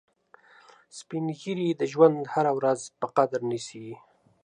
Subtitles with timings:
[0.97, 3.87] سپین ږیری د ژوند هره ورځ په قدر نیسي